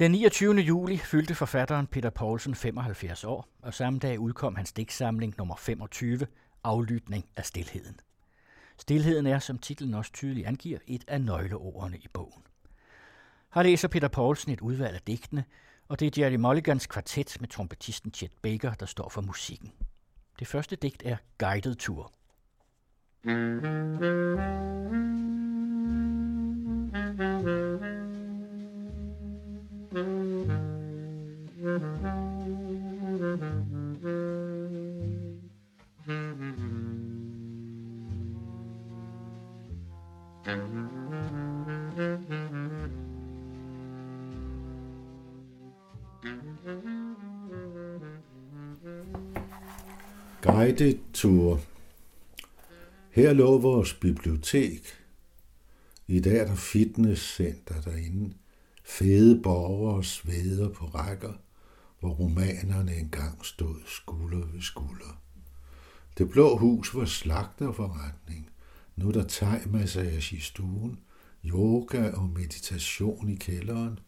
[0.00, 0.54] Den 29.
[0.54, 6.26] juli fyldte forfatteren Peter Poulsen 75 år, og samme dag udkom hans digtsamling nummer 25,
[6.64, 8.00] Aflytning af Stilheden.
[8.78, 12.42] Stilheden er, som titlen også tydeligt angiver, et af nøgleordene i bogen.
[13.54, 15.44] Her læser Peter Poulsen et udvalg af digtene,
[15.88, 19.72] og det er Jerry Mulligans kvartet med trompetisten Chet Baker, der står for musikken.
[20.38, 22.12] Det første digt er Guided Tour.
[50.42, 51.60] Guided Tour.
[53.10, 54.82] Her lå vores bibliotek.
[56.06, 58.34] I dag er der fitnesscenter derinde.
[58.84, 61.32] Fede borgere sveder på rækker,
[62.00, 65.20] hvor romanerne engang stod skulder ved skulder.
[66.18, 68.50] Det blå hus var slagterforretning.
[68.96, 70.98] Nu er der thai-massage i stuen,
[71.44, 73.98] yoga og meditation i kælderen.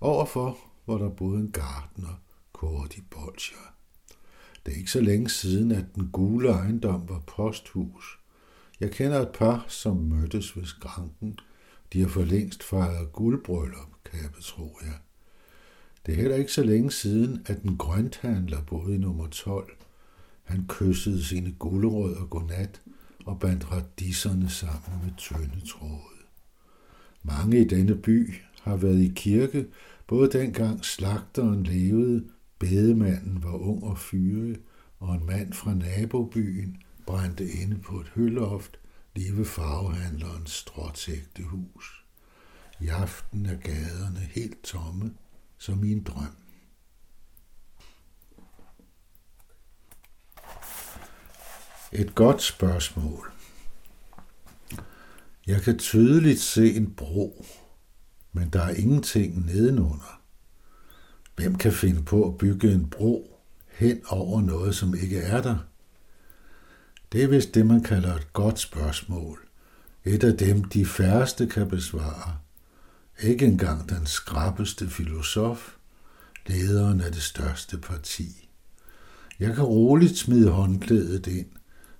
[0.00, 2.20] Overfor var der både en gartner,
[2.52, 3.75] kort i bolcher.
[4.66, 8.18] Det er ikke så længe siden, at den gule ejendom var posthus.
[8.80, 11.38] Jeg kender et par, som mødtes ved skranken.
[11.92, 14.98] De har for længst fejret guldbryllup, kan jeg betro jer.
[16.06, 19.76] Det er heller ikke så længe siden, at den grønthandler boede i nummer 12.
[20.44, 22.82] Han kyssede sine gulerødder godnat
[23.26, 26.16] og bandt radisserne sammen med tynde tråde.
[27.22, 29.66] Mange i denne by har været i kirke,
[30.06, 32.24] både dengang slagteren levede,
[32.58, 34.56] bedemanden var ung og fyrig,
[34.98, 38.78] og en mand fra nabobyen brændte inde på et hølloft
[39.14, 42.04] lige ved farvehandlerens stråtægte hus.
[42.80, 45.14] I aften er gaderne helt tomme,
[45.58, 46.36] som i en drøm.
[51.92, 53.32] Et godt spørgsmål.
[55.46, 57.44] Jeg kan tydeligt se en bro,
[58.32, 60.25] men der er ingenting nedenunder.
[61.36, 65.56] Hvem kan finde på at bygge en bro hen over noget, som ikke er der?
[67.12, 69.38] Det er vist det, man kalder et godt spørgsmål.
[70.04, 72.36] Et af dem, de færreste kan besvare.
[73.22, 75.76] Ikke engang den skrappeste filosof,
[76.46, 78.48] lederen af det største parti.
[79.40, 81.46] Jeg kan roligt smide håndklædet ind,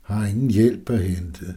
[0.02, 1.56] har ingen hjælp at hente,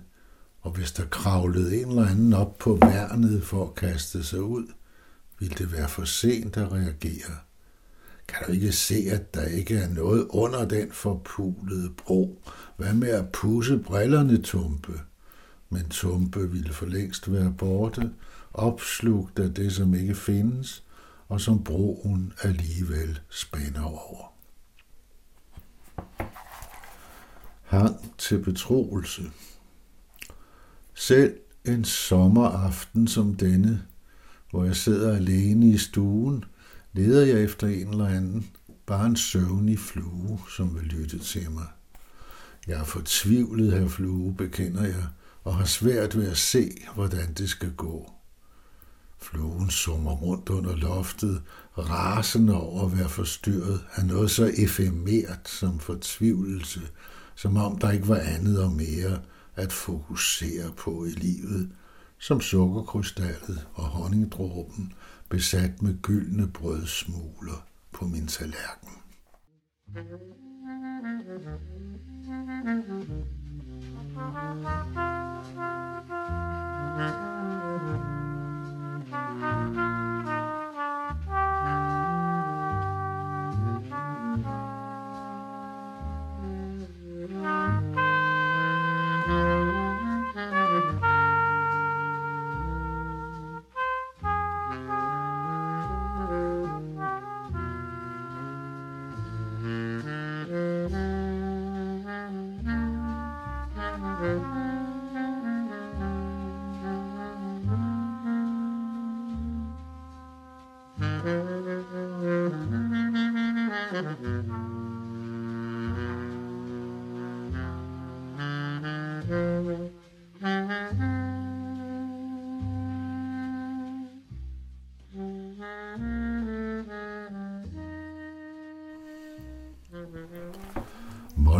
[0.61, 4.67] og hvis der kravlede en eller anden op på værnet for at kaste sig ud,
[5.39, 7.48] ville det være for sent at reagere.
[8.29, 12.43] Kan du ikke se, at der ikke er noget under den forpulede bro?
[12.77, 15.01] Hvad med at pusse brillerne, Tumpe?
[15.69, 18.11] Men Tumpe ville for længst være borte,
[18.53, 20.83] opslugt af det, som ikke findes,
[21.27, 24.33] og som broen alligevel spænder over.
[27.63, 29.23] Hang til betroelse.
[30.93, 33.81] Selv en sommeraften som denne,
[34.51, 36.45] hvor jeg sidder alene i stuen,
[36.99, 38.49] leder jeg efter en eller anden,
[38.85, 41.67] bare en søvnig flue, som vil lytte til mig.
[42.67, 45.05] Jeg er fortvivlet her flue, bekender jeg,
[45.43, 48.11] og har svært ved at se, hvordan det skal gå.
[49.21, 51.41] Fluen summer rundt under loftet,
[51.77, 56.81] rasende over at være forstyrret af noget så efemert som fortvivlelse,
[57.35, 59.19] som om der ikke var andet og mere
[59.55, 61.69] at fokusere på i livet,
[62.19, 64.93] som sukkerkrystallet og honningdråben,
[65.29, 68.89] besat med gyldne brødsmuler på min tallerken.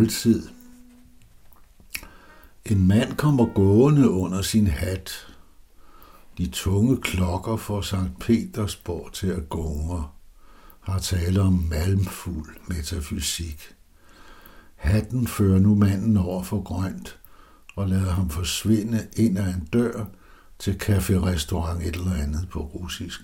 [0.10, 0.48] Måltid.
[2.66, 5.28] En mand kommer gående under sin hat.
[6.38, 10.10] De tunge klokker får Sankt Petersborg til at gungre,
[10.80, 13.62] har tale om malmfuld metafysik.
[14.76, 17.20] Hatten fører nu manden over for grønt
[17.76, 20.06] og lader ham forsvinde ind ad en dør
[20.60, 23.22] til café-restaurant et eller andet på russisk.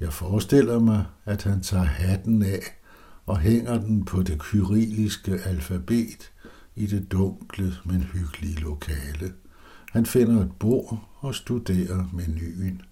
[0.00, 2.79] Jeg forestiller mig, at han tager hatten af
[3.30, 6.32] og hænger den på det kyrilliske alfabet
[6.74, 9.32] i det dunkle, men hyggelige lokale.
[9.92, 12.82] Han finder et bord og studerer menuen.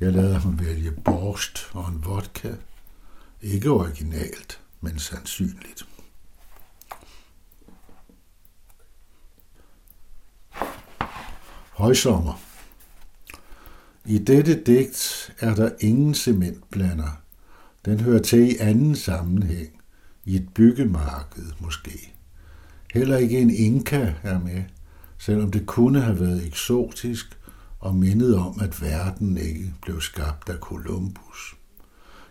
[0.00, 2.54] Jeg lader ham vælge borst og en vodka.
[3.42, 5.86] Ikke originalt, men sandsynligt.
[11.70, 12.40] Højsommer.
[14.04, 17.25] I dette digt er der ingen cementblander.
[17.86, 19.70] Den hører til i anden sammenhæng,
[20.24, 22.14] i et byggemarked måske.
[22.94, 24.62] Heller ikke en inka er med,
[25.18, 27.38] selvom det kunne have været eksotisk
[27.78, 31.56] og mindet om, at verden ikke blev skabt af Columbus.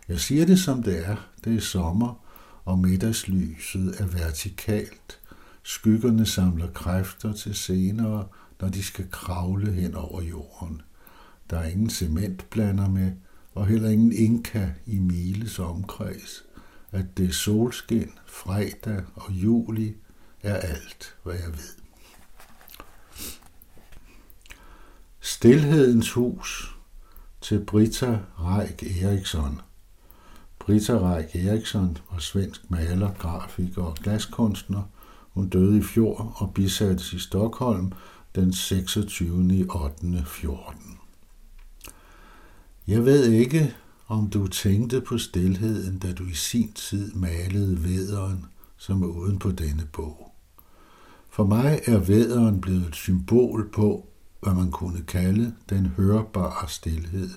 [0.07, 1.29] Jeg siger det som det er.
[1.43, 2.25] Det er sommer,
[2.65, 5.19] og middagslyset er vertikalt.
[5.63, 8.27] Skyggerne samler kræfter til senere,
[8.61, 10.81] når de skal kravle hen over jorden.
[11.49, 13.11] Der er ingen cementblander med,
[13.55, 16.43] og heller ingen inka i miles omkreds.
[16.91, 19.95] At det solskin, fredag og juli
[20.43, 21.85] er alt, hvad jeg ved.
[25.19, 26.77] Stilhedens hus
[27.41, 29.61] til Brita Reik Eriksson.
[30.59, 34.83] Brita Reik Eriksson var svensk maler, grafiker og glaskunstner.
[35.29, 37.91] Hun døde i fjor og bisattes i Stockholm
[38.35, 39.65] den 26.
[39.69, 40.23] 8.
[40.27, 40.84] 14.
[42.87, 43.75] Jeg ved ikke,
[44.07, 48.45] om du tænkte på stilheden, da du i sin tid malede vederen,
[48.77, 50.35] som er uden på denne bog.
[51.29, 54.09] For mig er vederen blevet et symbol på,
[54.41, 57.29] hvad man kunne kalde den hørbare stillhed,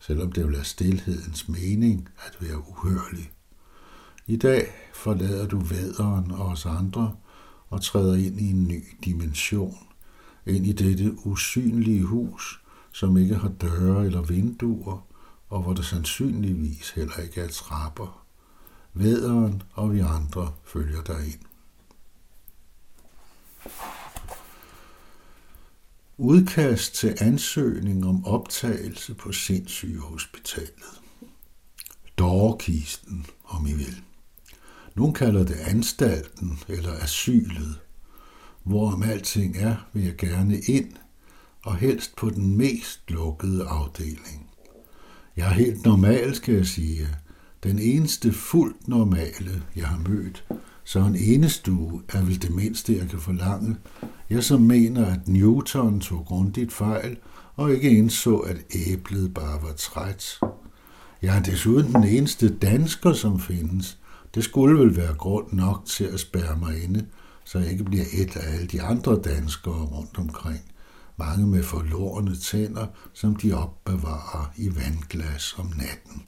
[0.00, 3.32] selvom det vil er stillhedens mening at være uhørlig.
[4.26, 7.14] I dag forlader du vederen og os andre
[7.68, 9.78] og træder ind i en ny dimension,
[10.46, 12.59] ind i dette usynlige hus,
[12.92, 15.06] som ikke har døre eller vinduer,
[15.48, 18.26] og hvor der sandsynligvis heller ikke er trapper.
[18.94, 21.40] Vederen og vi andre følger dig ind.
[26.18, 31.00] Udkast til ansøgning om optagelse på sindssygehospitalet.
[32.18, 34.02] Dårkisten, om I vil.
[34.94, 37.80] Nogle kalder det anstalten eller asylet.
[38.62, 40.92] Hvorom alting er, vil jeg gerne ind,
[41.62, 44.50] og helst på den mest lukkede afdeling.
[45.36, 47.08] Jeg er helt normal, skal jeg sige.
[47.62, 50.44] Den eneste fuldt normale, jeg har mødt,
[50.84, 53.76] så en enestue er vel det mindste, jeg kan forlange.
[54.30, 57.16] Jeg som mener, at Newton tog grundigt fejl,
[57.56, 60.40] og ikke indså, at æblet bare var træt.
[61.22, 63.98] Jeg er desuden den eneste dansker, som findes.
[64.34, 67.06] Det skulle vel være grund nok til at spærre mig inde,
[67.44, 70.69] så jeg ikke bliver et af alle de andre danskere rundt omkring.
[71.20, 76.22] Mange med forlorene tænder, som de opbevarer i vandglas om natten.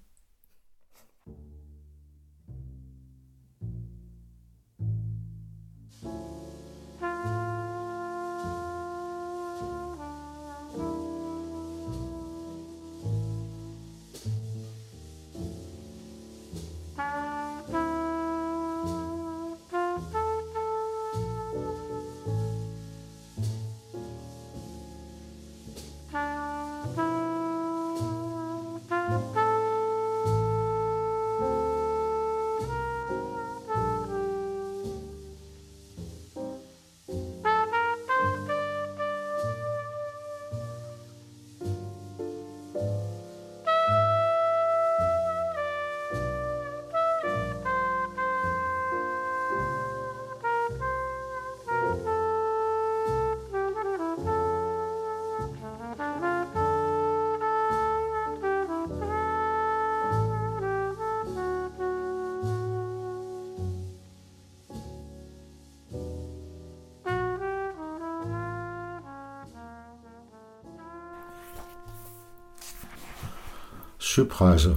[74.14, 74.76] Søpresser.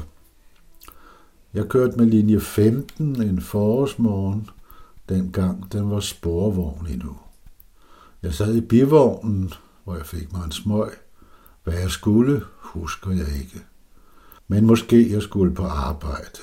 [1.54, 4.50] Jeg kørte med linje 15 en forårsmorgen,
[5.10, 7.18] dengang den var sporvogn endnu.
[8.24, 10.90] Jeg sad i bivognen, hvor jeg fik mig en smøg.
[11.64, 13.64] Hvad jeg skulle, husker jeg ikke.
[14.48, 16.40] Men måske jeg skulle på arbejde.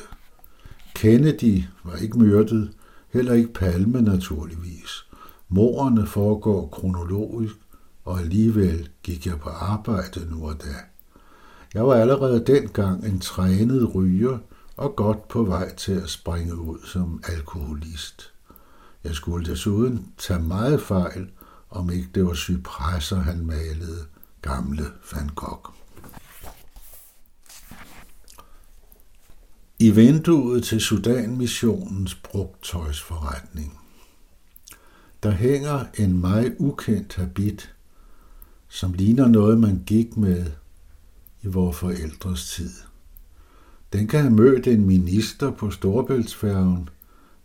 [0.95, 2.73] Kennedy var ikke myrdet,
[3.13, 5.07] heller ikke Palme naturligvis.
[5.49, 7.55] Morerne foregår kronologisk,
[8.05, 10.92] og alligevel gik jeg på arbejde nu og da.
[11.75, 14.39] Jeg var allerede dengang en trænet ryger
[14.77, 18.33] og godt på vej til at springe ud som alkoholist.
[19.05, 21.31] Jeg skulle desuden tage meget fejl,
[21.71, 24.07] om ikke det var cypresser, han malede,
[24.43, 25.75] gamle Van Gogh.
[29.79, 33.81] I vinduet til Sudanmissionens brugtøjsforretning.
[35.23, 37.75] Der hænger en meget ukendt habit,
[38.69, 40.47] som ligner noget, man gik med
[41.43, 42.71] i vores forældres tid.
[43.93, 46.89] Den kan have mødt en minister på Storbæltsfærgen,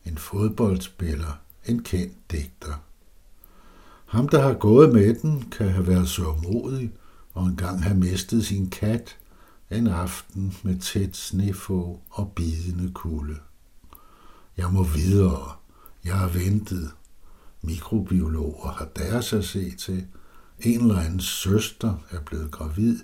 [0.06, 2.84] en fodboldspiller, en kendt digter.
[4.06, 6.92] Ham, der har gået med den, kan have været så modig
[7.34, 9.18] og engang have mistet sin kat
[9.72, 13.36] en aften med tæt snefå og bidende kulde.
[14.58, 15.52] Jeg må videre.
[16.06, 16.92] Jeg har ventet.
[17.62, 20.06] Mikrobiologer har deres at se til.
[20.60, 23.00] En eller anden søster er blevet gravid,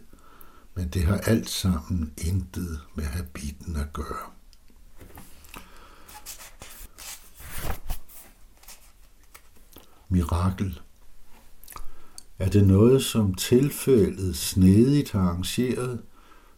[0.76, 4.30] men det har alt sammen intet med habitten at gøre.
[10.10, 10.80] Mirakel.
[12.40, 16.02] Er det noget, som tilfældet snedigt har arrangeret,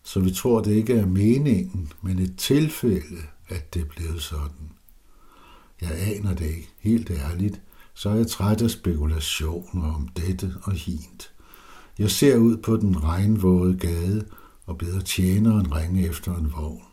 [0.04, 4.72] så vi tror, det ikke er meningen, men et tilfælde, at det er blevet sådan?
[5.82, 7.62] Jeg aner det ikke, helt ærligt,
[7.94, 11.35] så er jeg træt af spekulationer om dette og hint.
[12.00, 14.26] Jeg ser ud på den regnvåde gade
[14.66, 16.84] og beder tjeneren ringe efter en vogn.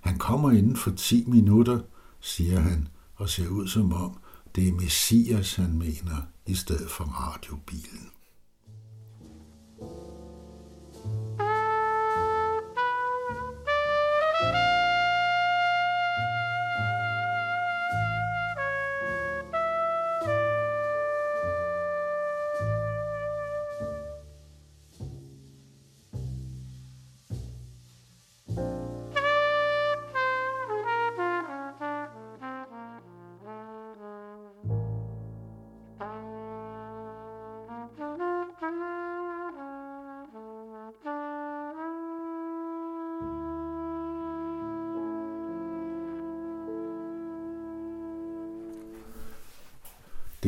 [0.00, 1.80] Han kommer inden for ti minutter,
[2.20, 4.18] siger han, og ser ud som om,
[4.54, 8.10] det er Messias, han mener, i stedet for radiobilen.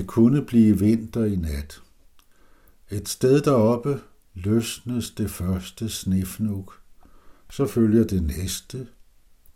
[0.02, 1.82] Det kunne blive vinter i nat.
[2.90, 4.00] Et sted deroppe
[4.34, 6.72] løsnes det første snefnug.
[7.50, 8.88] Så følger det næste,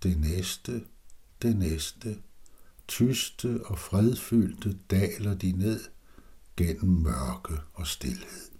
[0.02, 0.84] det næste,
[1.42, 2.16] det næste.
[2.88, 5.80] Tyste og fredfyldte daler de ned
[6.56, 8.50] gennem mørke og stillhed.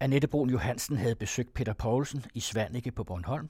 [0.00, 3.48] Annette Brun Johansen havde besøgt Peter Poulsen i Svanike på Bornholm,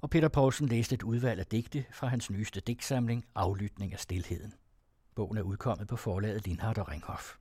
[0.00, 4.54] og Peter Poulsen læste et udvalg af digte fra hans nyeste digtsamling Aflytning af Stilheden.
[5.14, 7.36] Bogen er udkommet på forlaget Lindhardt og Ringhof.